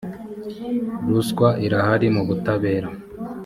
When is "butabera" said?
2.27-2.87